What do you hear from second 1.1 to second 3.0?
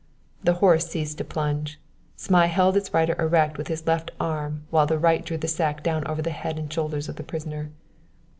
to plunge; Zmai held its